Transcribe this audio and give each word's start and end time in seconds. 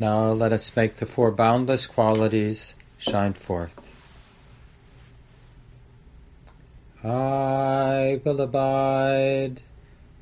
Now 0.00 0.30
let 0.30 0.52
us 0.52 0.76
make 0.76 0.98
the 0.98 1.06
four 1.06 1.32
boundless 1.32 1.88
qualities 1.88 2.76
shine 2.98 3.32
forth. 3.32 3.72
I 7.02 8.20
will 8.24 8.40
abide, 8.40 9.60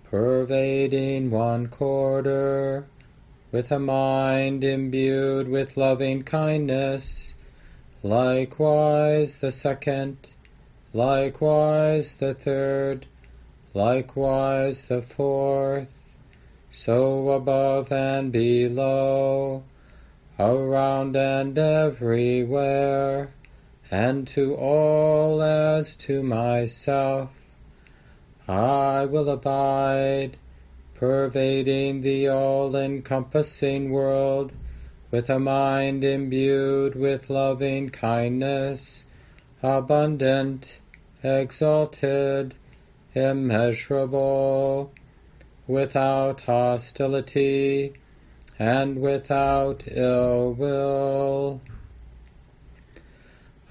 pervading 0.04 1.31
one 1.31 1.67
quarter, 1.67 2.87
with 3.53 3.71
a 3.71 3.78
mind 3.78 4.65
imbued 4.65 5.49
with 5.49 5.77
loving 5.77 6.22
kindness, 6.22 7.35
likewise 8.03 9.38
the 9.38 9.53
second, 9.53 10.17
likewise 10.95 12.15
the 12.15 12.33
third, 12.33 13.06
likewise 13.74 14.87
the 14.87 15.03
fourth, 15.03 15.97
so 16.70 17.30
above 17.30 17.91
and 17.91 18.30
below, 18.30 19.62
around 20.38 21.16
and 21.16 21.56
everywhere, 21.56 23.30
and 23.90 24.27
to 24.28 24.54
all 24.54 25.42
as 25.42 25.96
to 25.96 26.22
myself. 26.22 27.30
I 28.48 29.06
will 29.06 29.28
abide, 29.28 30.36
pervading 30.94 32.02
the 32.02 32.28
all-encompassing 32.28 33.91
world, 33.91 34.52
with 35.10 35.30
a 35.30 35.38
mind 35.38 36.04
imbued 36.04 36.94
with 36.94 37.30
loving 37.30 37.91
kindness, 37.91 39.06
abundant, 39.62 40.80
exalted, 41.22 42.55
immeasurable, 43.14 44.92
without 45.66 46.42
hostility, 46.42 47.94
and 48.59 49.01
without 49.01 49.84
ill 49.87 50.52
will. 50.55 51.61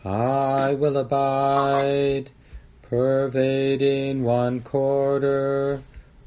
I 0.03 0.75
will 0.75 0.97
abide, 0.97 2.29
pervading 2.83 4.23
one 4.23 4.61
quarter, 4.61 5.81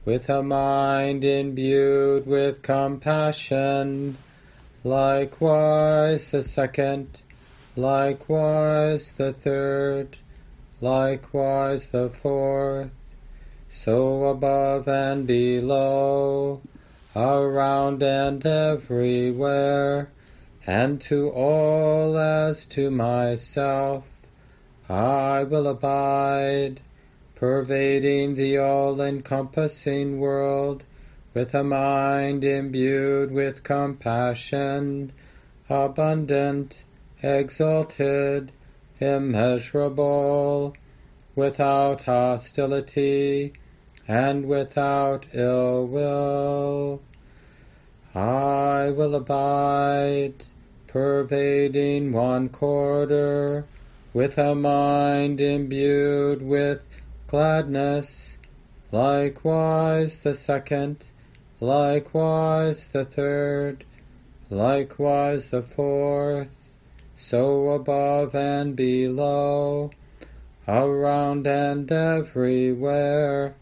with 0.05 0.28
a 0.28 0.42
mind 0.42 1.22
imbued 1.22 2.27
with 2.27 2.62
compassion, 2.62 4.16
likewise 4.82 6.30
the 6.30 6.42
second, 6.42 7.19
likewise 7.77 9.12
the 9.12 9.32
third, 9.32 10.16
likewise 10.80 11.86
the 11.88 12.08
fourth, 12.08 12.91
so 13.70 14.25
above 14.25 14.88
and 14.88 15.27
below, 15.27 16.60
around 17.19 18.02
and 18.02 18.47
everywhere, 18.47 20.11
and 20.66 21.00
to 21.00 21.30
all 21.30 22.16
as 22.16 22.64
to 22.66 22.91
myself, 22.91 24.05
I 24.88 25.42
will 25.42 25.66
abide, 25.66 26.80
pervading 27.34 28.36
the 28.36 28.58
all-encompassing 28.58 30.20
world, 30.20 30.84
with 31.34 31.55
a 31.55 31.64
mind 31.64 32.44
imbued 32.44 33.32
with 33.32 33.64
compassion, 33.64 35.12
abundant, 35.69 36.84
exalted, 37.22 38.53
immeasurable, 39.00 40.77
without 41.34 42.03
hostility, 42.03 43.53
and 44.06 44.47
without 44.47 45.27
ill 45.34 45.86
will. 45.86 47.00
I 48.14 48.90
will 48.90 49.14
abide, 49.14 50.42
pervading 50.86 52.10
one 52.10 52.48
quarter, 52.48 53.66
with 54.14 54.38
a 54.38 54.54
mind 54.54 55.42
imbued 55.42 56.41
with 56.41 56.84
gladness, 57.26 58.38
likewise 58.91 60.20
the 60.20 60.34
second, 60.34 61.04
likewise 61.60 62.86
the 62.86 63.04
third, 63.04 63.84
likewise 64.48 65.50
the 65.50 65.62
fourth, 65.62 66.48
so 67.14 67.68
above 67.72 68.34
and 68.34 68.74
below, 68.74 69.91
around 70.66 71.47
and 71.47 71.92
everywhere, 71.92 73.54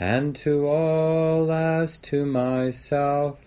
and 0.00 0.34
to 0.34 0.66
all 0.66 1.52
as 1.52 1.98
to 2.00 2.26
myself, 2.26 3.38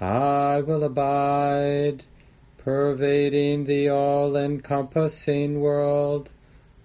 I 0.00 0.62
will 0.62 0.82
abide, 0.82 2.04
pervading 2.56 3.66
the 3.66 3.90
all-encompassing 3.90 5.60
world, 5.60 6.30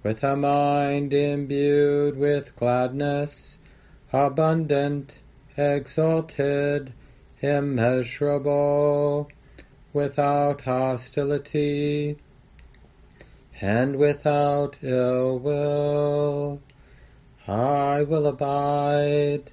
with 0.03 0.21
a 0.21 0.35
mind 0.35 1.13
imbued 1.13 2.17
with 2.17 2.53
gladness, 2.57 3.59
abundant, 4.11 5.19
exalted, 5.55 6.91
immeasurable, 7.41 9.29
without 9.93 10.61
hostility, 10.61 12.17
and 13.61 13.95
without 13.95 14.75
ill 14.83 15.39
will. 15.39 16.59
I 17.47 18.03
will 18.03 18.27
abide, 18.27 19.51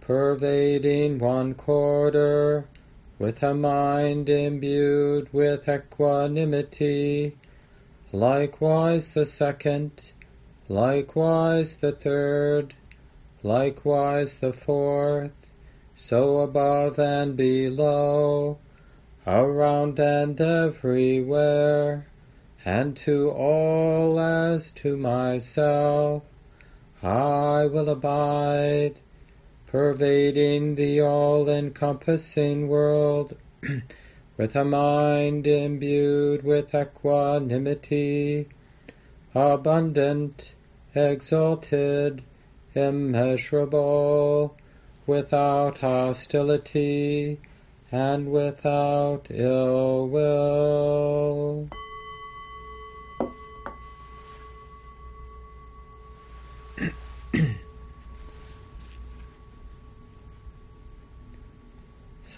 pervading 0.00 1.18
one 1.18 1.54
quarter, 1.54 2.66
with 3.20 3.42
a 3.42 3.52
mind 3.52 4.30
imbued 4.30 5.30
with 5.30 5.68
equanimity, 5.68 7.36
likewise 8.12 9.12
the 9.12 9.26
second, 9.26 10.12
likewise 10.70 11.76
the 11.76 11.92
third, 11.92 12.72
likewise 13.42 14.36
the 14.36 14.54
fourth, 14.54 15.52
so 15.94 16.38
above 16.38 16.98
and 16.98 17.36
below, 17.36 18.56
around 19.26 20.00
and 20.00 20.40
everywhere, 20.40 22.06
and 22.64 22.96
to 22.96 23.28
all 23.28 24.18
as 24.18 24.72
to 24.72 24.96
myself, 24.96 26.22
I 27.02 27.66
will 27.66 27.90
abide, 27.90 28.98
pervading 29.70 30.74
the 30.74 31.00
all-encompassing 31.00 32.66
world, 32.66 33.36
with 34.36 34.56
a 34.56 34.64
mind 34.64 35.46
imbued 35.46 36.42
with 36.42 36.74
equanimity, 36.74 38.48
abundant, 39.32 40.54
exalted, 40.92 42.20
immeasurable, 42.74 44.56
without 45.06 45.78
hostility, 45.78 47.38
and 47.92 48.32
without 48.32 49.28
ill 49.30 50.08
will. 50.08 51.68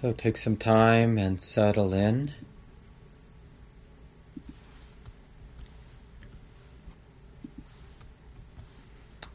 So 0.02 0.10
take 0.12 0.36
some 0.36 0.56
time 0.56 1.16
and 1.16 1.40
settle 1.40 1.94
in. 1.94 2.32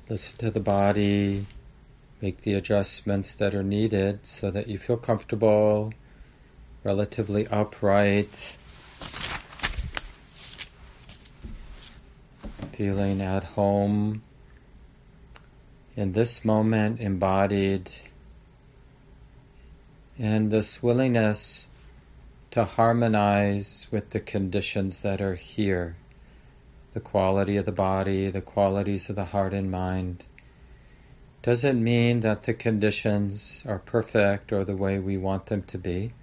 Listen 0.09 0.37
to 0.39 0.51
the 0.51 0.59
body, 0.59 1.45
make 2.21 2.41
the 2.41 2.53
adjustments 2.53 3.33
that 3.35 3.55
are 3.55 3.63
needed 3.63 4.19
so 4.25 4.51
that 4.51 4.67
you 4.67 4.77
feel 4.77 4.97
comfortable, 4.97 5.93
relatively 6.83 7.47
upright, 7.47 8.51
feeling 12.73 13.21
at 13.21 13.45
home 13.45 14.21
in 15.95 16.11
this 16.11 16.43
moment 16.43 16.99
embodied 16.99 17.89
and 20.19 20.51
this 20.51 20.81
willingness 20.81 21.67
to 22.51 22.65
harmonize 22.65 23.87
with 23.91 24.09
the 24.11 24.19
conditions 24.19 24.99
that 24.99 25.21
are 25.21 25.35
here 25.35 25.95
the 26.93 26.99
quality 26.99 27.57
of 27.57 27.65
the 27.65 27.71
body, 27.71 28.31
the 28.31 28.41
qualities 28.41 29.07
of 29.07 29.15
the 29.15 29.25
heart 29.25 29.53
and 29.53 29.69
mind. 29.69 30.23
Doesn't 31.43 31.83
mean 31.83 32.21
that 32.21 32.43
the 32.43 32.55
conditions 32.55 33.63
are 33.67 33.77
perfect 33.77 34.51
or 34.51 34.63
the 34.63 34.75
way 34.75 34.97
we 34.97 35.15
want 35.15 35.45
them 35.45 35.61
to 35.63 35.77
be. 35.77 36.13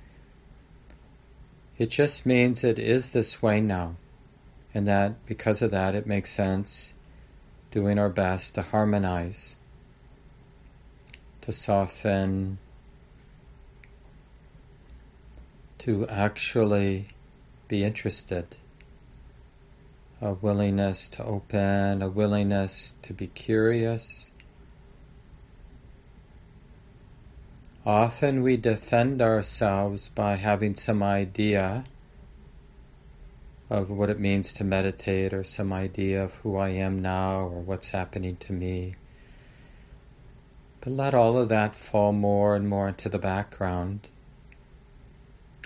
It 1.78 1.90
just 1.90 2.26
means 2.26 2.64
it 2.64 2.80
is 2.80 3.10
this 3.10 3.40
way 3.40 3.60
now, 3.60 3.94
and 4.74 4.86
that 4.88 5.24
because 5.26 5.62
of 5.62 5.70
that, 5.70 5.94
it 5.94 6.06
makes 6.06 6.30
sense 6.30 6.94
doing 7.70 7.98
our 7.98 8.10
best 8.10 8.56
to 8.56 8.62
harmonize, 8.62 9.56
to 11.42 11.52
soften, 11.52 12.58
to 15.84 16.08
actually 16.08 17.06
be 17.68 17.84
interested, 17.84 18.56
a 20.18 20.32
willingness 20.32 21.10
to 21.10 21.22
open, 21.22 22.00
a 22.00 22.08
willingness 22.08 22.94
to 23.02 23.12
be 23.12 23.26
curious. 23.26 24.30
Often 27.84 28.42
we 28.42 28.56
defend 28.56 29.20
ourselves 29.20 30.08
by 30.08 30.36
having 30.36 30.74
some 30.74 31.02
idea 31.02 31.84
of 33.68 33.90
what 33.90 34.08
it 34.08 34.18
means 34.18 34.54
to 34.54 34.64
meditate 34.64 35.34
or 35.34 35.44
some 35.44 35.70
idea 35.70 36.24
of 36.24 36.32
who 36.36 36.56
I 36.56 36.70
am 36.70 36.98
now 36.98 37.40
or 37.40 37.60
what's 37.60 37.90
happening 37.90 38.36
to 38.36 38.54
me. 38.54 38.94
But 40.80 40.94
let 40.94 41.14
all 41.14 41.36
of 41.36 41.50
that 41.50 41.74
fall 41.74 42.12
more 42.12 42.56
and 42.56 42.66
more 42.66 42.88
into 42.88 43.10
the 43.10 43.18
background 43.18 44.08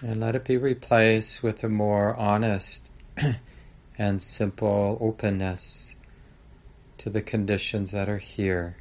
and 0.02 0.20
let 0.20 0.36
it 0.36 0.44
be 0.44 0.56
replaced 0.56 1.42
with 1.42 1.64
a 1.64 1.68
more 1.68 2.14
honest 2.16 2.90
and 3.98 4.22
simple 4.22 4.98
openness 5.00 5.96
to 6.98 7.10
the 7.10 7.22
conditions 7.22 7.90
that 7.90 8.08
are 8.08 8.18
here. 8.18 8.76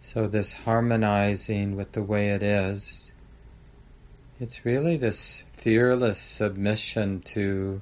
So, 0.00 0.26
this 0.26 0.52
harmonizing 0.52 1.76
with 1.76 1.92
the 1.92 2.02
way 2.02 2.30
it 2.30 2.42
is, 2.42 3.12
it's 4.40 4.64
really 4.64 4.96
this 4.96 5.44
fearless 5.52 6.18
submission 6.18 7.20
to 7.20 7.80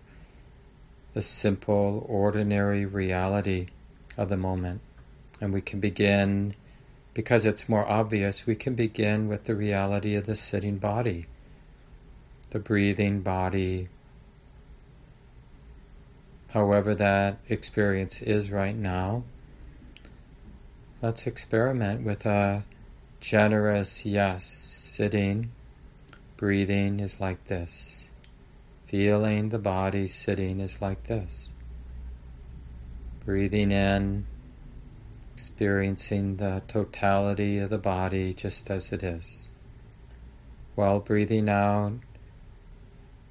the 1.14 1.22
simple, 1.22 2.04
ordinary 2.08 2.84
reality 2.84 3.68
of 4.16 4.28
the 4.28 4.36
moment. 4.36 4.82
And 5.40 5.52
we 5.52 5.62
can 5.62 5.80
begin, 5.80 6.54
because 7.14 7.44
it's 7.44 7.68
more 7.68 7.88
obvious, 7.88 8.46
we 8.46 8.54
can 8.54 8.74
begin 8.74 9.28
with 9.28 9.44
the 9.44 9.54
reality 9.54 10.14
of 10.14 10.26
the 10.26 10.36
sitting 10.36 10.78
body, 10.78 11.26
the 12.50 12.58
breathing 12.58 13.20
body, 13.20 13.88
however 16.48 16.94
that 16.94 17.38
experience 17.48 18.22
is 18.22 18.50
right 18.50 18.76
now. 18.76 19.24
Let's 21.02 21.26
experiment 21.26 22.04
with 22.04 22.26
a 22.26 22.64
generous 23.20 24.04
yes, 24.04 24.46
sitting 24.46 25.50
Breathing 26.40 27.00
is 27.00 27.20
like 27.20 27.44
this. 27.48 28.08
Feeling 28.86 29.50
the 29.50 29.58
body 29.58 30.06
sitting 30.06 30.58
is 30.58 30.80
like 30.80 31.04
this. 31.04 31.50
Breathing 33.26 33.72
in, 33.72 34.24
experiencing 35.40 36.36
the 36.36 36.60
totality 36.68 37.58
of 37.58 37.70
the 37.70 37.78
body 37.78 38.34
just 38.34 38.70
as 38.70 38.92
it 38.92 39.02
is. 39.02 39.48
While 40.74 41.00
breathing 41.00 41.48
out, 41.48 41.94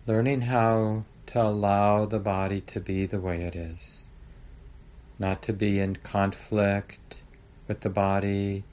learning 0.07 0.41
how 0.41 1.05
to 1.27 1.39
allow 1.39 2.07
the 2.07 2.17
body 2.17 2.61
to 2.61 2.79
be 2.79 3.05
the 3.05 3.19
way 3.19 3.43
it 3.43 3.55
is, 3.55 4.07
not 5.19 5.43
to 5.43 5.53
be 5.53 5.79
in 5.79 5.97
conflict 5.97 7.21
with 7.67 7.81
the 7.81 7.91
body, 7.91 8.63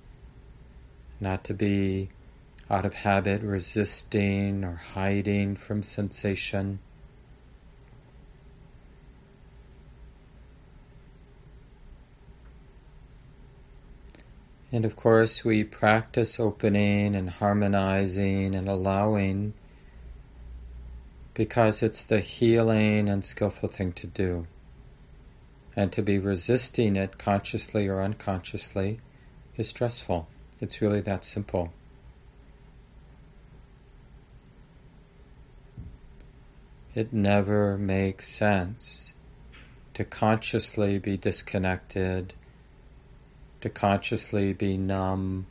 not 1.21 1.45
to 1.45 1.53
be 1.53 2.09
out 2.71 2.87
of 2.87 2.95
habit 2.95 3.43
resisting 3.43 4.65
or 4.65 4.77
hiding 4.95 5.57
from 5.57 5.83
sensation. 5.83 6.79
And 14.73 14.85
of 14.85 14.97
course, 14.97 15.45
we 15.45 15.63
practice 15.65 16.41
opening 16.41 17.15
and 17.15 17.31
harmonizing 17.31 18.55
and 18.55 18.69
allowing 18.69 19.55
because 21.35 21.83
it's 21.83 22.03
the 22.03 22.21
healing 22.21 23.09
and 23.09 23.25
skillful 23.25 23.69
thing 23.69 23.93
to 23.93 24.07
do. 24.07 24.47
And 25.77 25.93
to 25.93 26.03
be 26.03 26.19
resisting 26.19 26.97
it 26.97 27.19
consciously 27.19 27.87
or 27.87 28.03
unconsciously 28.03 29.01
is 29.57 29.69
stressful. 29.69 30.27
It's 30.61 30.81
really 30.81 31.03
that 31.03 31.25
simple. 31.25 31.73
It 36.95 37.13
never 37.13 37.77
makes 37.77 38.27
sense 38.27 39.13
to 39.93 40.05
consciously 40.05 40.99
be 40.99 41.19
disconnected, 41.19 42.33
to 43.61 43.69
consciously 43.69 44.53
be 44.53 44.77
numb, 44.77 45.47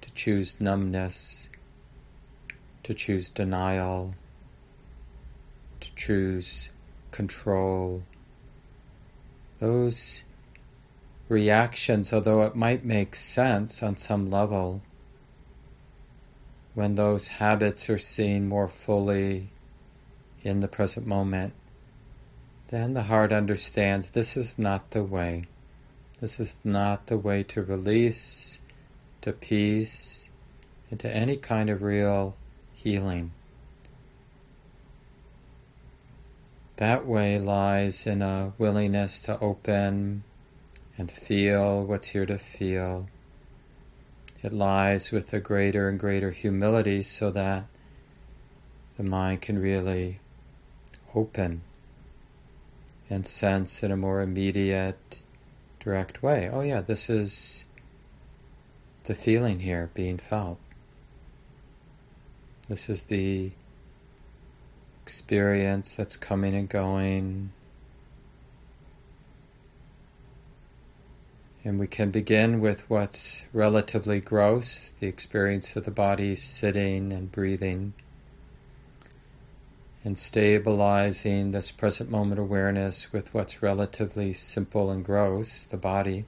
to 0.00 0.10
choose 0.10 0.60
numbness, 0.60 1.48
to 2.82 2.94
choose 2.94 3.28
denial, 3.28 4.14
to 5.80 5.94
choose 5.94 6.70
control. 7.10 8.02
Those 9.60 10.22
reactions, 11.28 12.12
although 12.12 12.44
it 12.44 12.56
might 12.56 12.84
make 12.84 13.14
sense 13.14 13.82
on 13.82 13.96
some 13.96 14.30
level, 14.30 14.82
when 16.74 16.94
those 16.94 17.28
habits 17.28 17.90
are 17.90 17.98
seen 17.98 18.48
more 18.48 18.68
fully 18.68 19.48
in 20.42 20.60
the 20.60 20.68
present 20.68 21.06
moment, 21.06 21.52
then 22.68 22.94
the 22.94 23.04
heart 23.04 23.32
understands 23.32 24.10
this 24.10 24.36
is 24.36 24.58
not 24.58 24.90
the 24.92 25.02
way. 25.02 25.46
This 26.20 26.40
is 26.40 26.56
not 26.64 27.06
the 27.06 27.18
way 27.18 27.44
to 27.44 27.62
release, 27.62 28.60
to 29.20 29.32
peace, 29.32 30.28
and 30.90 30.98
to 31.00 31.14
any 31.14 31.36
kind 31.36 31.70
of 31.70 31.82
real 31.82 32.34
healing. 32.72 33.32
That 36.76 37.06
way 37.06 37.38
lies 37.38 38.06
in 38.06 38.22
a 38.22 38.52
willingness 38.58 39.20
to 39.20 39.38
open 39.40 40.24
and 40.96 41.10
feel 41.10 41.84
what's 41.84 42.08
here 42.08 42.26
to 42.26 42.38
feel. 42.38 43.08
It 44.42 44.52
lies 44.52 45.10
with 45.10 45.32
a 45.32 45.40
greater 45.40 45.88
and 45.88 45.98
greater 45.98 46.30
humility 46.30 47.02
so 47.02 47.30
that 47.32 47.66
the 48.96 49.02
mind 49.02 49.42
can 49.42 49.58
really 49.58 50.20
open 51.14 51.62
and 53.10 53.26
sense 53.26 53.82
in 53.82 53.90
a 53.90 53.96
more 53.96 54.22
immediate, 54.22 55.22
direct 55.88 56.22
way. 56.22 56.50
Oh, 56.52 56.60
yeah, 56.60 56.82
this 56.82 57.08
is 57.08 57.64
the 59.04 59.14
feeling 59.14 59.60
here 59.60 59.90
being 59.94 60.18
felt. 60.18 60.58
This 62.68 62.90
is 62.90 63.04
the 63.04 63.52
experience 65.02 65.94
that's 65.94 66.18
coming 66.18 66.54
and 66.54 66.68
going. 66.68 67.54
And 71.64 71.78
we 71.78 71.86
can 71.86 72.10
begin 72.10 72.60
with 72.60 72.82
what's 72.90 73.46
relatively 73.54 74.20
gross, 74.20 74.92
the 75.00 75.06
experience 75.06 75.74
of 75.74 75.86
the 75.86 75.90
body 75.90 76.34
sitting 76.34 77.14
and 77.14 77.32
breathing 77.32 77.94
and 80.08 80.18
stabilizing 80.18 81.50
this 81.50 81.70
present 81.70 82.10
moment 82.10 82.40
awareness 82.40 83.12
with 83.12 83.34
what's 83.34 83.62
relatively 83.62 84.32
simple 84.32 84.90
and 84.90 85.04
gross, 85.04 85.64
the 85.64 85.76
body. 85.76 86.24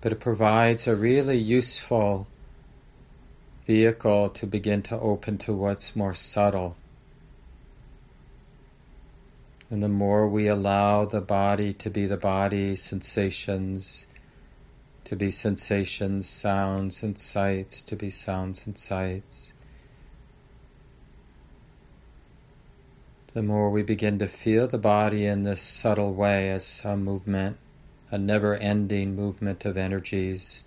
But 0.00 0.12
it 0.12 0.18
provides 0.18 0.86
a 0.86 0.96
really 0.96 1.36
useful 1.36 2.26
vehicle 3.66 4.30
to 4.30 4.46
begin 4.46 4.80
to 4.84 4.98
open 4.98 5.36
to 5.36 5.52
what's 5.52 5.94
more 5.94 6.14
subtle. 6.14 6.74
And 9.68 9.82
the 9.82 9.90
more 9.90 10.26
we 10.26 10.48
allow 10.48 11.04
the 11.04 11.20
body 11.20 11.74
to 11.74 11.90
be 11.90 12.06
the 12.06 12.16
body, 12.16 12.76
sensations 12.76 14.06
to 15.04 15.14
be 15.16 15.30
sensations, 15.30 16.26
sounds 16.26 17.02
and 17.02 17.18
sights 17.18 17.82
to 17.82 17.94
be 17.94 18.08
sounds 18.08 18.66
and 18.66 18.78
sights, 18.78 19.52
the 23.36 23.42
more 23.42 23.68
we 23.68 23.82
begin 23.82 24.18
to 24.18 24.26
feel 24.26 24.66
the 24.66 24.78
body 24.78 25.26
in 25.26 25.42
this 25.42 25.60
subtle 25.60 26.14
way 26.14 26.48
as 26.48 26.80
a 26.86 26.96
movement, 26.96 27.58
a 28.10 28.16
never 28.16 28.56
ending 28.56 29.14
movement 29.14 29.62
of 29.66 29.76
energies, 29.76 30.64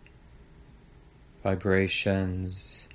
vibrations. 1.41 2.87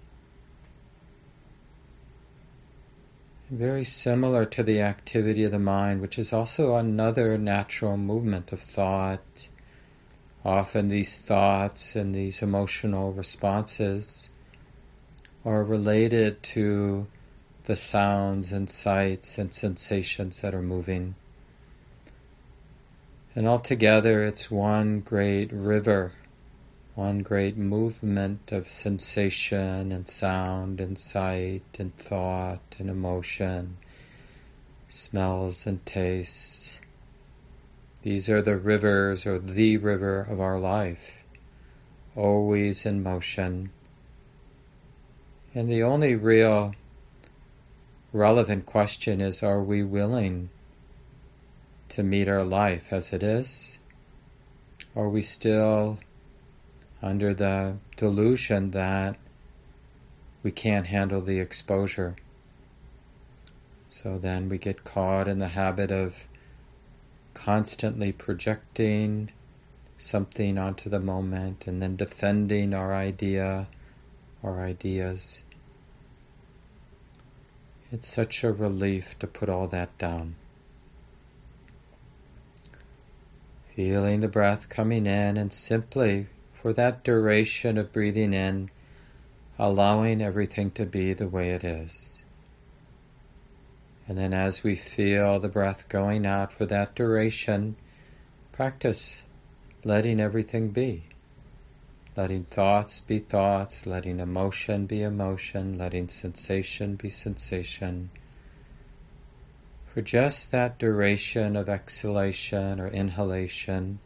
Very 3.50 3.82
similar 3.82 4.44
to 4.44 4.62
the 4.62 4.80
activity 4.80 5.42
of 5.42 5.50
the 5.50 5.58
mind, 5.58 6.00
which 6.00 6.20
is 6.20 6.32
also 6.32 6.76
another 6.76 7.36
natural 7.36 7.96
movement 7.96 8.52
of 8.52 8.60
thought. 8.60 9.48
Often 10.44 10.86
these 10.86 11.16
thoughts 11.16 11.96
and 11.96 12.14
these 12.14 12.42
emotional 12.42 13.12
responses 13.12 14.30
are 15.44 15.64
related 15.64 16.44
to 16.44 17.08
the 17.64 17.76
sounds 17.76 18.52
and 18.52 18.68
sights 18.68 19.38
and 19.38 19.54
sensations 19.54 20.40
that 20.40 20.54
are 20.54 20.62
moving. 20.62 21.14
And 23.34 23.46
altogether, 23.46 24.24
it's 24.24 24.50
one 24.50 25.00
great 25.00 25.52
river 25.52 26.12
one 26.94 27.18
great 27.18 27.56
movement 27.56 28.52
of 28.52 28.68
sensation 28.68 29.90
and 29.90 30.08
sound 30.08 30.80
and 30.80 30.96
sight 30.96 31.64
and 31.78 31.96
thought 31.96 32.76
and 32.78 32.88
emotion, 32.88 33.76
smells 34.88 35.66
and 35.66 35.84
tastes. 35.84 36.80
These 38.02 38.28
are 38.28 38.42
the 38.42 38.56
rivers 38.56 39.26
or 39.26 39.40
the 39.40 39.76
river 39.78 40.20
of 40.20 40.40
our 40.40 40.60
life, 40.60 41.24
always 42.14 42.86
in 42.86 43.02
motion. 43.02 43.70
And 45.52 45.68
the 45.68 45.82
only 45.82 46.14
real 46.14 46.74
relevant 48.14 48.64
question 48.64 49.20
is 49.20 49.42
are 49.42 49.62
we 49.62 49.82
willing 49.82 50.48
to 51.90 52.02
meet 52.02 52.28
our 52.28 52.44
life 52.44 52.88
as 52.90 53.12
it 53.12 53.22
is? 53.22 53.78
Are 54.96 55.08
we 55.10 55.20
still 55.20 55.98
under 57.02 57.34
the 57.34 57.76
delusion 57.98 58.70
that 58.70 59.16
we 60.42 60.50
can't 60.50 60.86
handle 60.86 61.20
the 61.20 61.38
exposure. 61.38 62.16
So 63.90 64.18
then 64.18 64.48
we 64.48 64.58
get 64.58 64.84
caught 64.84 65.28
in 65.28 65.38
the 65.38 65.48
habit 65.48 65.90
of 65.90 66.26
constantly 67.34 68.12
projecting 68.12 69.30
something 69.98 70.58
onto 70.58 70.88
the 70.88 71.00
moment 71.00 71.66
and 71.66 71.80
then 71.82 71.96
defending 71.96 72.72
our 72.74 72.94
idea 72.94 73.66
our 74.42 74.62
ideas. 74.62 75.42
It's 77.92 78.08
such 78.08 78.42
a 78.42 78.52
relief 78.52 79.18
to 79.18 79.26
put 79.26 79.48
all 79.48 79.68
that 79.68 79.96
down. 79.98 80.36
Feeling 83.74 84.20
the 84.20 84.28
breath 84.28 84.68
coming 84.68 85.06
in 85.06 85.36
and 85.36 85.52
simply 85.52 86.26
for 86.52 86.72
that 86.72 87.04
duration 87.04 87.76
of 87.76 87.92
breathing 87.92 88.32
in, 88.32 88.70
allowing 89.58 90.22
everything 90.22 90.70
to 90.72 90.86
be 90.86 91.12
the 91.12 91.28
way 91.28 91.50
it 91.50 91.62
is. 91.64 92.22
And 94.08 94.18
then 94.18 94.32
as 94.32 94.62
we 94.62 94.76
feel 94.76 95.40
the 95.40 95.48
breath 95.48 95.88
going 95.88 96.26
out 96.26 96.52
for 96.52 96.66
that 96.66 96.94
duration, 96.94 97.76
practice 98.52 99.22
letting 99.82 100.20
everything 100.20 100.70
be. 100.70 101.04
Letting 102.16 102.44
thoughts 102.44 103.00
be 103.00 103.18
thoughts, 103.18 103.86
letting 103.86 104.20
emotion 104.20 104.86
be 104.86 105.02
emotion, 105.02 105.76
letting 105.76 106.08
sensation 106.08 106.94
be 106.94 107.08
sensation. 107.08 108.10
For 109.86 110.00
just 110.00 110.52
that 110.52 110.78
duration 110.78 111.56
of 111.56 111.68
exhalation 111.68 112.78
or 112.78 112.86
inhalation, 112.86 113.98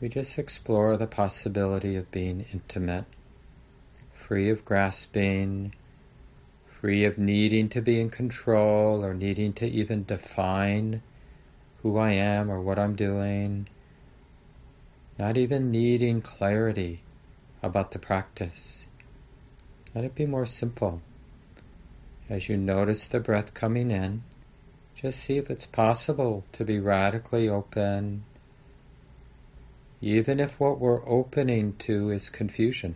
we 0.00 0.08
just 0.08 0.38
explore 0.38 0.96
the 0.96 1.06
possibility 1.06 1.94
of 1.94 2.10
being 2.10 2.46
intimate, 2.52 3.04
free 4.12 4.50
of 4.50 4.64
grasping, 4.64 5.72
free 6.66 7.04
of 7.04 7.16
needing 7.16 7.68
to 7.68 7.80
be 7.80 8.00
in 8.00 8.10
control 8.10 9.04
or 9.04 9.14
needing 9.14 9.52
to 9.52 9.66
even 9.66 10.04
define 10.04 11.02
who 11.82 11.96
I 11.96 12.12
am 12.12 12.50
or 12.50 12.60
what 12.60 12.78
I'm 12.78 12.96
doing, 12.96 13.68
not 15.18 15.36
even 15.36 15.70
needing 15.70 16.22
clarity 16.22 17.00
about 17.62 17.90
the 17.90 17.98
practice. 17.98 18.86
Let 19.94 20.04
it 20.04 20.14
be 20.14 20.26
more 20.26 20.46
simple. 20.46 21.02
As 22.28 22.48
you 22.48 22.56
notice 22.56 23.06
the 23.06 23.20
breath 23.20 23.54
coming 23.54 23.90
in, 23.90 24.22
just 24.94 25.20
see 25.20 25.38
if 25.38 25.50
it's 25.50 25.66
possible 25.66 26.44
to 26.52 26.64
be 26.64 26.78
radically 26.78 27.48
open 27.48 28.24
even 30.00 30.38
if 30.38 30.60
what 30.60 30.78
we're 30.78 31.06
opening 31.08 31.74
to 31.74 32.10
is 32.10 32.30
confusion, 32.30 32.94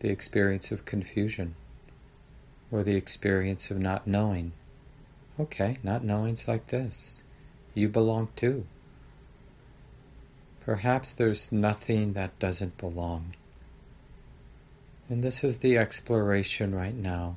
the 0.00 0.08
experience 0.08 0.72
of 0.72 0.84
confusion, 0.84 1.54
or 2.72 2.82
the 2.82 2.96
experience 2.96 3.70
of 3.70 3.78
not 3.78 4.06
knowing. 4.06 4.52
Okay, 5.38 5.78
not 5.84 6.04
knowing's 6.04 6.48
like 6.48 6.68
this. 6.68 7.20
You 7.74 7.88
belong 7.88 8.28
too. 8.34 8.66
Perhaps 10.64 11.12
there's 11.12 11.50
nothing 11.50 12.12
that 12.12 12.38
doesn't 12.38 12.76
belong. 12.76 13.34
And 15.08 15.24
this 15.24 15.42
is 15.42 15.58
the 15.58 15.78
exploration 15.78 16.74
right 16.74 16.94
now. 16.94 17.36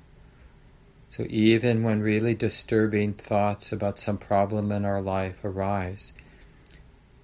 So 1.07 1.25
even 1.29 1.83
when 1.83 2.01
really 2.01 2.35
disturbing 2.35 3.13
thoughts 3.13 3.71
about 3.71 3.99
some 3.99 4.17
problem 4.17 4.71
in 4.71 4.83
our 4.83 5.01
life 5.01 5.43
arise, 5.43 6.11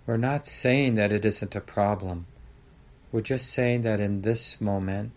we're 0.06 0.18
not 0.18 0.48
saying 0.48 0.96
that 0.96 1.12
it 1.12 1.26
isn't 1.26 1.56
a 1.56 1.62
problem. 1.62 2.26
We're 3.12 3.22
just 3.22 3.50
saying 3.50 3.82
that 3.82 4.00
in 4.00 4.22
this 4.22 4.62
moment, 4.62 5.12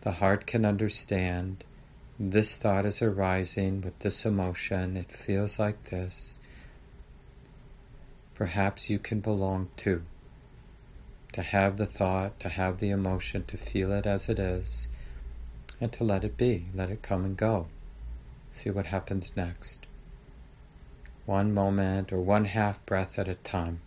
the 0.00 0.12
heart 0.12 0.46
can 0.46 0.64
understand 0.64 1.64
this 2.18 2.56
thought 2.56 2.86
is 2.86 3.02
arising 3.02 3.82
with 3.82 3.98
this 3.98 4.24
emotion. 4.24 4.96
It 4.96 5.10
feels 5.10 5.58
like 5.58 5.90
this. 5.90 6.38
Perhaps 8.34 8.88
you 8.90 8.98
can 8.98 9.20
belong 9.20 9.68
to. 9.78 10.02
To 11.32 11.42
have 11.42 11.76
the 11.76 11.86
thought, 11.86 12.38
to 12.40 12.48
have 12.48 12.78
the 12.78 12.90
emotion, 12.90 13.44
to 13.48 13.56
feel 13.56 13.92
it 13.92 14.06
as 14.06 14.28
it 14.28 14.38
is, 14.38 14.88
and 15.80 15.92
to 15.92 16.04
let 16.04 16.24
it 16.24 16.36
be, 16.36 16.66
let 16.74 16.90
it 16.90 17.02
come 17.02 17.24
and 17.24 17.36
go. 17.36 17.66
See 18.52 18.70
what 18.70 18.86
happens 18.86 19.36
next. 19.36 19.86
One 21.26 21.52
moment 21.52 22.12
or 22.12 22.20
one 22.20 22.46
half 22.46 22.84
breath 22.86 23.18
at 23.18 23.28
a 23.28 23.34
time. 23.34 23.80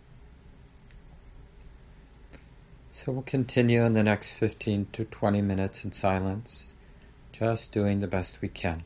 So 2.90 3.12
we'll 3.12 3.22
continue 3.22 3.84
in 3.84 3.94
the 3.94 4.02
next 4.02 4.32
15 4.32 4.88
to 4.92 5.04
20 5.04 5.42
minutes 5.42 5.84
in 5.84 5.92
silence, 5.92 6.74
just 7.32 7.72
doing 7.72 8.00
the 8.00 8.06
best 8.06 8.40
we 8.40 8.48
can. 8.48 8.84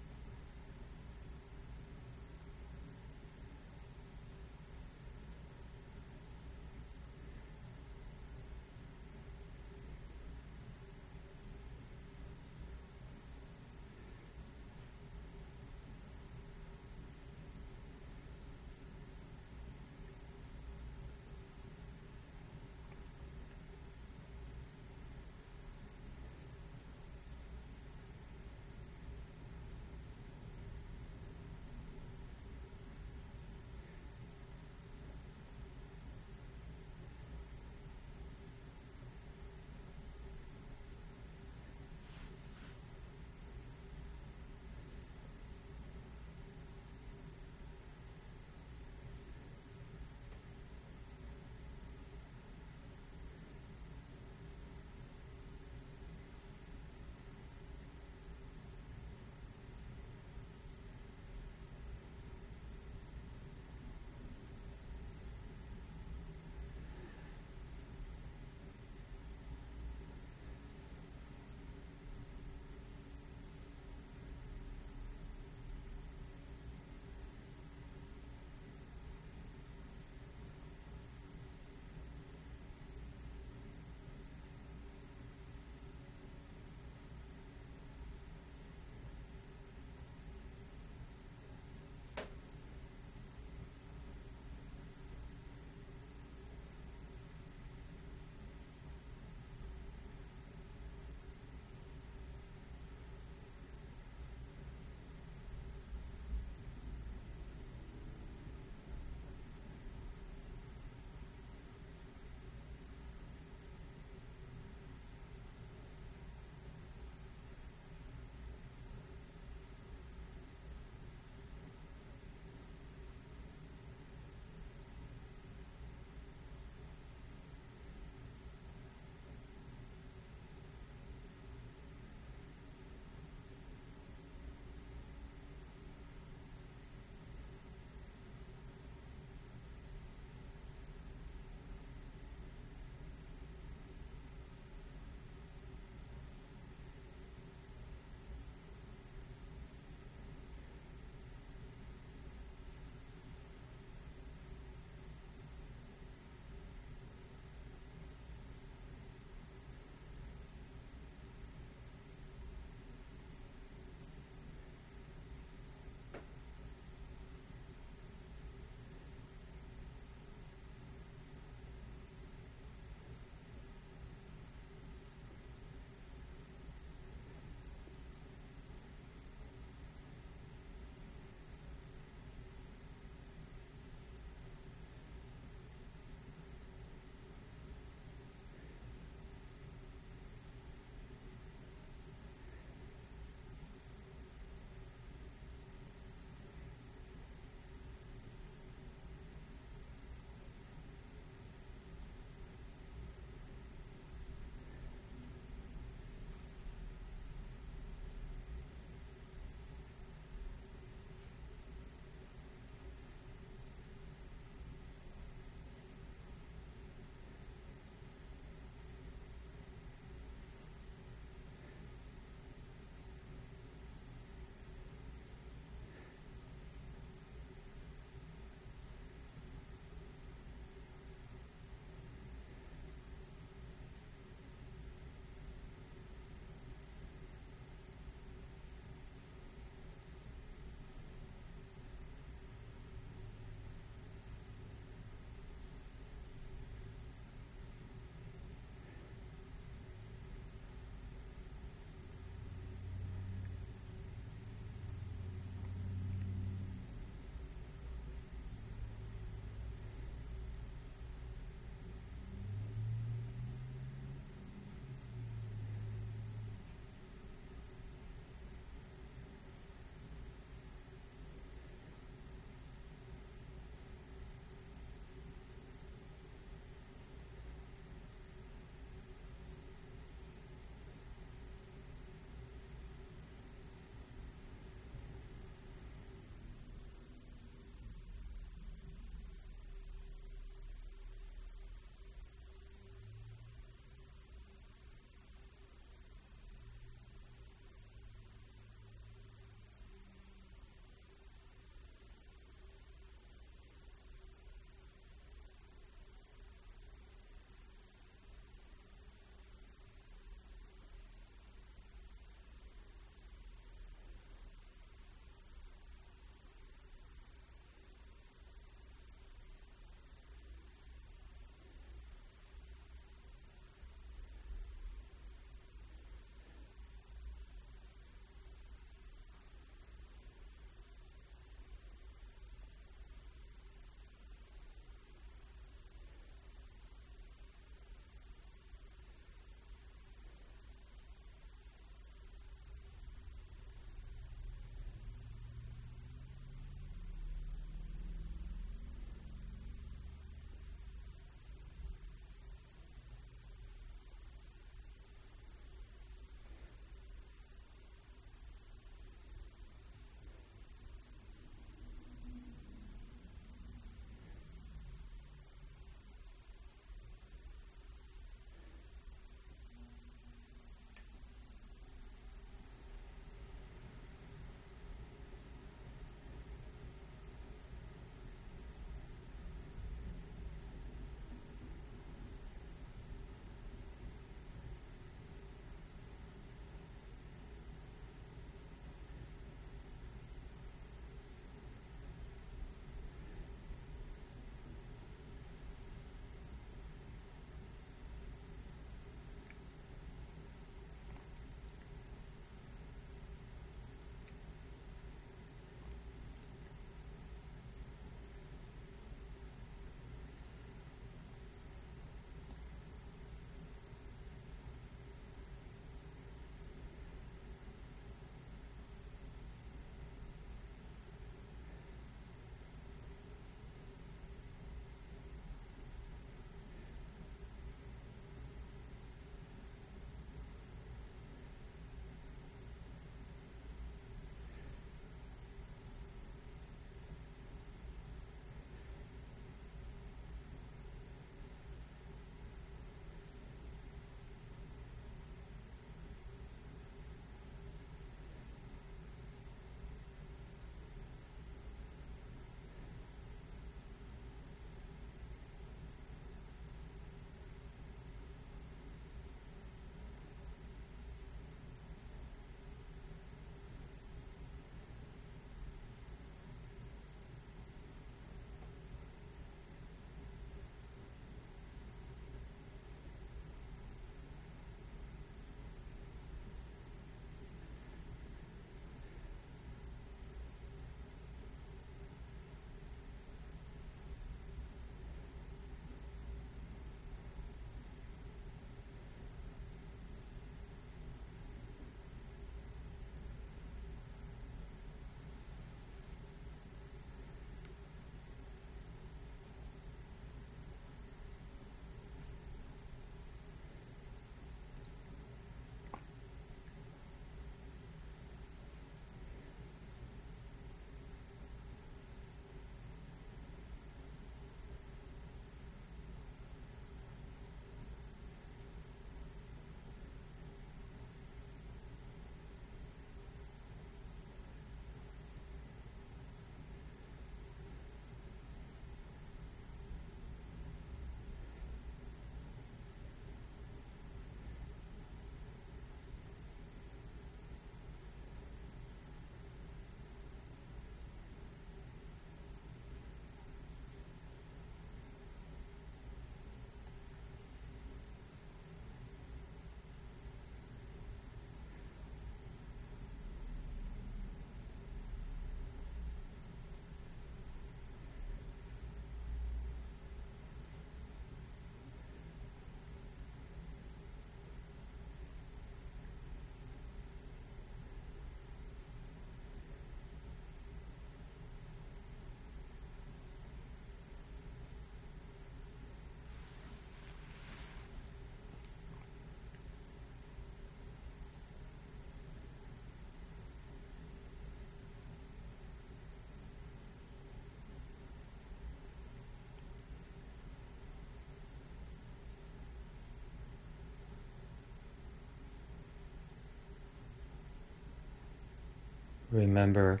Remember, 599.32 600.00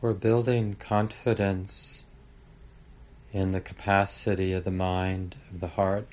we're 0.00 0.14
building 0.14 0.76
confidence 0.76 2.04
in 3.32 3.50
the 3.50 3.60
capacity 3.60 4.52
of 4.52 4.62
the 4.62 4.70
mind, 4.70 5.34
of 5.50 5.58
the 5.58 5.66
heart, 5.66 6.06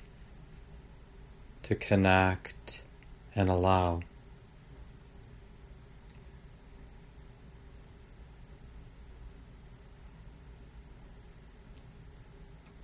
to 1.61 1.75
connect 1.75 2.81
and 3.35 3.47
allow. 3.47 4.01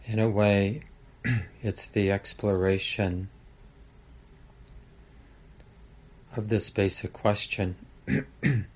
In 0.06 0.20
a 0.20 0.30
way, 0.30 0.84
it's 1.64 1.88
the 1.88 2.12
exploration 2.12 3.30
of 6.36 6.50
this 6.50 6.70
basic 6.70 7.12
question 7.12 7.76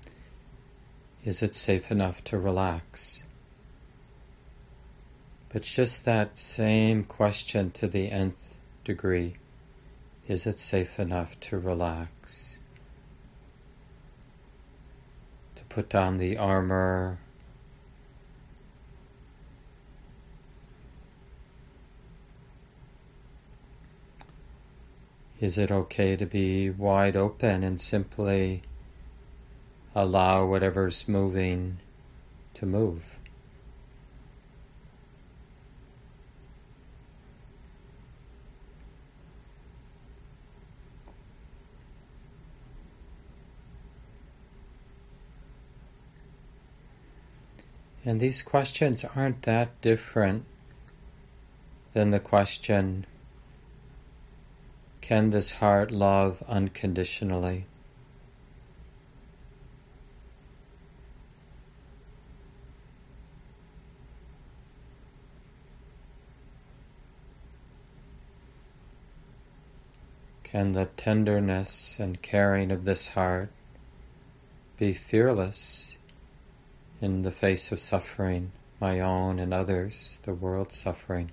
Is 1.24 1.42
it 1.42 1.54
safe 1.54 1.90
enough 1.90 2.22
to 2.24 2.38
relax? 2.38 3.22
But 5.48 5.62
just 5.62 6.04
that 6.04 6.36
same 6.36 7.04
question 7.04 7.70
to 7.72 7.88
the 7.88 8.10
nth 8.10 8.56
degree 8.84 9.36
is 10.28 10.46
it 10.46 10.58
safe 10.58 10.98
enough 10.98 11.38
to 11.40 11.58
relax? 11.58 12.58
To 15.56 15.64
put 15.64 15.88
down 15.88 16.18
the 16.18 16.36
armor 16.36 17.18
Is 25.40 25.58
it 25.58 25.70
okay 25.70 26.16
to 26.16 26.24
be 26.24 26.70
wide 26.70 27.16
open 27.16 27.62
and 27.62 27.78
simply 27.78 28.62
allow 29.94 30.46
whatever's 30.46 31.06
moving 31.06 31.78
to 32.54 32.66
move? 32.66 33.18
And 48.06 48.20
these 48.20 48.42
questions 48.42 49.04
aren't 49.16 49.42
that 49.42 49.80
different 49.80 50.44
than 51.94 52.10
the 52.10 52.20
question 52.20 53.06
can 55.00 55.30
this 55.30 55.52
heart 55.52 55.90
love 55.90 56.42
unconditionally? 56.48 57.66
Can 70.54 70.70
the 70.70 70.86
tenderness 70.96 71.98
and 71.98 72.22
caring 72.22 72.70
of 72.70 72.84
this 72.84 73.08
heart 73.08 73.48
be 74.76 74.94
fearless 74.94 75.98
in 77.00 77.22
the 77.22 77.32
face 77.32 77.72
of 77.72 77.80
suffering, 77.80 78.52
my 78.80 79.00
own 79.00 79.40
and 79.40 79.52
others, 79.52 80.20
the 80.22 80.32
world's 80.32 80.76
suffering? 80.76 81.32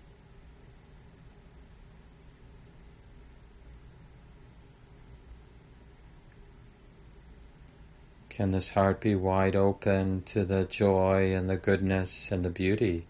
Can 8.30 8.50
this 8.50 8.72
heart 8.72 9.02
be 9.02 9.14
wide 9.14 9.56
open 9.56 10.24
to 10.24 10.44
the 10.44 10.64
joy 10.64 11.36
and 11.36 11.48
the 11.48 11.58
goodness 11.58 12.32
and 12.32 12.44
the 12.44 12.50
beauty 12.50 13.06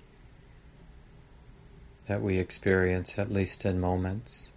that 2.10 2.22
we 2.22 2.38
experience, 2.38 3.18
at 3.18 3.32
least 3.32 3.66
in 3.66 3.80
moments? 3.80 4.52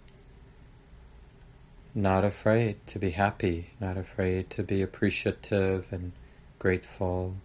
Not 1.97 2.25
afraid 2.25 2.85
to 2.87 2.99
be 2.99 3.11
happy, 3.11 3.69
not 3.79 3.97
afraid 3.97 4.49
to 4.49 4.63
be 4.63 4.81
appreciative 4.81 5.87
and 5.91 6.11
grateful. 6.59 7.35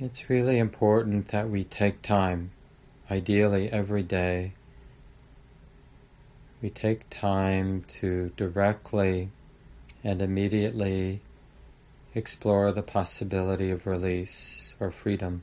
It's 0.00 0.28
really 0.28 0.58
important 0.58 1.28
that 1.28 1.48
we 1.48 1.62
take 1.62 2.02
time 2.02 2.50
ideally 3.08 3.70
every 3.70 4.02
day, 4.02 4.52
we 6.60 6.70
take 6.70 7.08
time 7.08 7.84
to 8.00 8.32
directly 8.36 9.30
and 10.02 10.20
immediately 10.20 11.20
explore 12.16 12.72
the 12.72 12.82
possibility 12.82 13.70
of 13.70 13.86
release 13.86 14.74
or 14.80 14.90
freedom. 14.90 15.42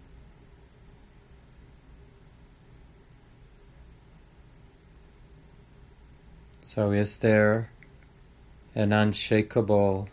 So, 6.65 6.91
is 6.91 7.17
there 7.17 7.69
an 8.73 8.91
unshakable 8.91 10.09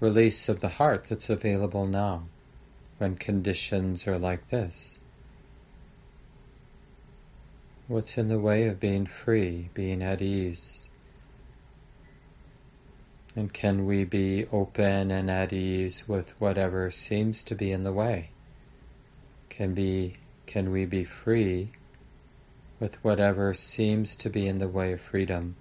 release 0.00 0.48
of 0.48 0.58
the 0.58 0.70
heart 0.70 1.06
that's 1.08 1.30
available 1.30 1.86
now 1.86 2.24
when 2.98 3.14
conditions 3.14 4.08
are 4.08 4.18
like 4.18 4.48
this? 4.48 4.98
What's 7.86 8.18
in 8.18 8.26
the 8.26 8.40
way 8.40 8.66
of 8.66 8.80
being 8.80 9.06
free, 9.06 9.70
being 9.72 10.02
at 10.02 10.20
ease? 10.20 10.86
And 13.36 13.52
can 13.52 13.86
we 13.86 14.04
be 14.04 14.46
open 14.52 15.10
and 15.10 15.28
at 15.30 15.52
ease 15.52 16.06
with 16.06 16.38
whatever 16.40 16.90
seems 16.90 17.42
to 17.44 17.54
be 17.54 17.72
in 17.72 17.82
the 17.82 17.92
way? 17.92 18.30
Can 19.50 19.74
be 19.74 20.16
can 20.46 20.70
we 20.70 20.84
be 20.84 21.04
free 21.04 21.70
with 22.78 23.02
whatever 23.02 23.54
seems 23.54 24.14
to 24.16 24.30
be 24.30 24.46
in 24.46 24.58
the 24.58 24.68
way 24.68 24.92
of 24.92 25.00
freedom? 25.00 25.56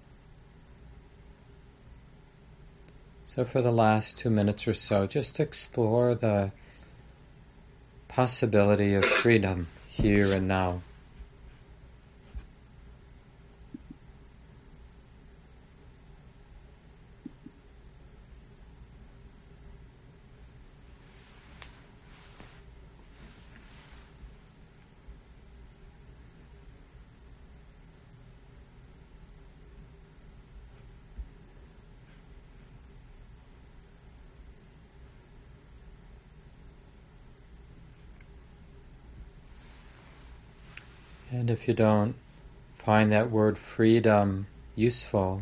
So 3.28 3.46
for 3.46 3.64
the 3.64 3.72
last 3.72 4.20
two 4.20 4.30
minutes 4.30 4.68
or 4.68 4.76
so, 4.76 5.08
just 5.08 5.40
explore 5.40 6.14
the 6.14 6.52
possibility 8.08 8.94
of 8.94 9.04
freedom 9.04 9.68
here 9.88 10.32
and 10.32 10.48
now. 10.48 10.84
And 41.34 41.50
if 41.50 41.68
you 41.68 41.74
don't 41.74 42.14
find 42.76 43.12
that 43.12 43.32
word 43.32 43.58
freedom 43.58 44.46
useful, 44.76 45.42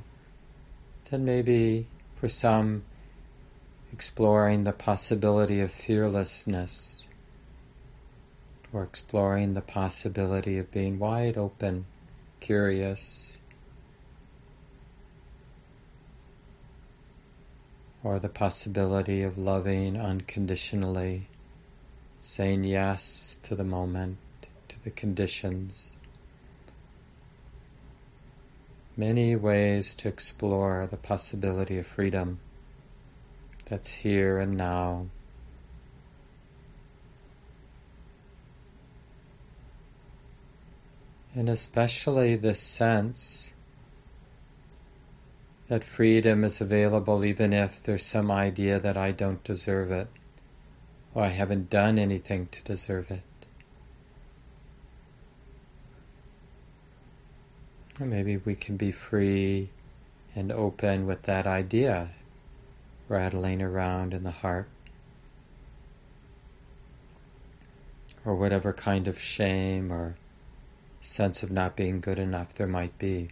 then 1.09 1.25
maybe 1.25 1.85
for 2.15 2.29
some 2.29 2.85
exploring 3.91 4.63
the 4.63 4.71
possibility 4.71 5.59
of 5.59 5.69
fearlessness 5.69 7.09
or 8.71 8.83
exploring 8.83 9.53
the 9.53 9.61
possibility 9.61 10.57
of 10.57 10.71
being 10.71 10.97
wide 10.97 11.35
open, 11.35 11.85
curious, 12.39 13.41
or 18.01 18.17
the 18.17 18.29
possibility 18.29 19.23
of 19.23 19.37
loving 19.37 19.99
unconditionally, 19.99 21.27
saying 22.21 22.63
yes 22.63 23.37
to 23.43 23.57
the 23.57 23.65
moment 23.65 24.17
the 24.83 24.91
conditions. 24.91 25.95
Many 28.97 29.35
ways 29.35 29.93
to 29.95 30.07
explore 30.07 30.87
the 30.89 30.97
possibility 30.97 31.77
of 31.77 31.87
freedom 31.87 32.39
that's 33.65 33.91
here 33.91 34.37
and 34.37 34.57
now. 34.57 35.07
And 41.33 41.47
especially 41.47 42.35
this 42.35 42.59
sense 42.59 43.53
that 45.69 45.85
freedom 45.85 46.43
is 46.43 46.59
available 46.59 47.23
even 47.23 47.53
if 47.53 47.81
there's 47.81 48.05
some 48.05 48.29
idea 48.29 48.77
that 48.77 48.97
I 48.97 49.11
don't 49.11 49.41
deserve 49.41 49.89
it 49.89 50.09
or 51.13 51.23
I 51.23 51.29
haven't 51.29 51.69
done 51.69 51.97
anything 51.97 52.47
to 52.51 52.61
deserve 52.63 53.09
it. 53.09 53.21
Maybe 58.05 58.37
we 58.37 58.55
can 58.55 58.77
be 58.77 58.91
free 58.91 59.69
and 60.35 60.51
open 60.51 61.05
with 61.05 61.21
that 61.23 61.45
idea 61.45 62.09
rattling 63.07 63.61
around 63.61 64.13
in 64.13 64.23
the 64.23 64.31
heart. 64.31 64.67
Or 68.25 68.35
whatever 68.35 68.73
kind 68.73 69.07
of 69.07 69.19
shame 69.19 69.91
or 69.91 70.15
sense 70.99 71.43
of 71.43 71.51
not 71.51 71.75
being 71.75 71.99
good 71.99 72.17
enough 72.17 72.53
there 72.53 72.67
might 72.67 72.97
be. 72.97 73.29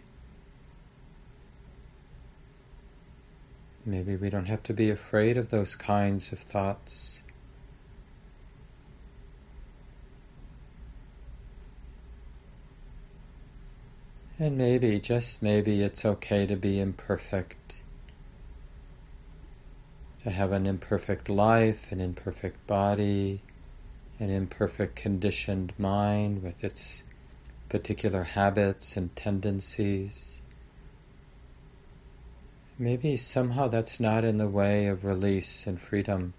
Maybe 3.84 4.14
we 4.14 4.30
don't 4.30 4.46
have 4.46 4.62
to 4.64 4.74
be 4.74 4.90
afraid 4.90 5.36
of 5.36 5.50
those 5.50 5.74
kinds 5.74 6.32
of 6.32 6.38
thoughts. 6.38 7.22
And 14.40 14.56
maybe, 14.56 14.98
just 15.00 15.42
maybe, 15.42 15.82
it's 15.82 16.06
okay 16.06 16.46
to 16.46 16.56
be 16.56 16.80
imperfect. 16.80 17.76
To 20.24 20.30
have 20.30 20.52
an 20.52 20.64
imperfect 20.64 21.28
life, 21.28 21.92
an 21.92 22.00
imperfect 22.00 22.66
body, 22.66 23.42
an 24.18 24.30
imperfect 24.30 24.96
conditioned 24.96 25.74
mind 25.78 26.42
with 26.42 26.64
its 26.64 27.04
particular 27.68 28.22
habits 28.22 28.96
and 28.96 29.14
tendencies. 29.14 30.40
Maybe 32.78 33.18
somehow 33.18 33.68
that's 33.68 34.00
not 34.00 34.24
in 34.24 34.38
the 34.38 34.48
way 34.48 34.86
of 34.86 35.04
release 35.04 35.66
and 35.66 35.78
freedom 35.78 36.32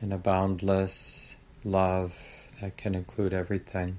and 0.00 0.12
a 0.12 0.18
boundless 0.18 1.36
love 1.62 2.18
that 2.60 2.76
can 2.76 2.96
include 2.96 3.32
everything. 3.32 3.98